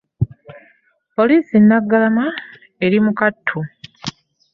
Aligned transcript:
Poliisi 1.15 1.53
e 1.59 1.63
Naggalama 1.67 2.25
eri 2.85 2.97
mu 3.05 3.11
kattu 3.19 3.59